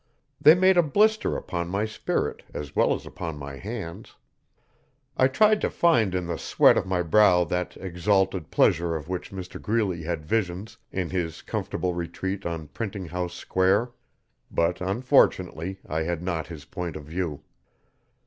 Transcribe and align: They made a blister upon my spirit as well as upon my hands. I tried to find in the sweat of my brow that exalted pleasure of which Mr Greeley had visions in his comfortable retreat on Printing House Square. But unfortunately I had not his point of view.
They 0.41 0.55
made 0.55 0.77
a 0.77 0.81
blister 0.81 1.37
upon 1.37 1.69
my 1.69 1.85
spirit 1.85 2.41
as 2.55 2.75
well 2.75 2.95
as 2.95 3.05
upon 3.05 3.37
my 3.37 3.57
hands. 3.57 4.15
I 5.15 5.27
tried 5.27 5.61
to 5.61 5.69
find 5.69 6.15
in 6.15 6.25
the 6.25 6.39
sweat 6.39 6.75
of 6.75 6.87
my 6.87 7.03
brow 7.03 7.43
that 7.43 7.77
exalted 7.77 8.49
pleasure 8.49 8.95
of 8.95 9.07
which 9.07 9.29
Mr 9.29 9.61
Greeley 9.61 10.01
had 10.01 10.25
visions 10.25 10.75
in 10.91 11.11
his 11.11 11.43
comfortable 11.43 11.93
retreat 11.93 12.47
on 12.47 12.69
Printing 12.69 13.05
House 13.09 13.35
Square. 13.35 13.91
But 14.49 14.81
unfortunately 14.81 15.79
I 15.87 16.01
had 16.01 16.23
not 16.23 16.47
his 16.47 16.65
point 16.65 16.95
of 16.95 17.03
view. 17.03 17.43